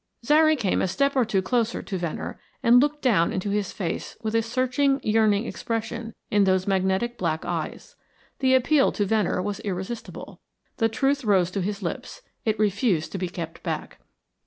[0.25, 4.17] Zary came a step or two closer to Venner and looked down into his face
[4.23, 7.95] with a searching yearning expression in those magnetic black eyes.
[8.39, 10.41] The appeal to Venner was irresistible.
[10.77, 13.99] The truth rose to his lips; it refused to be kept back.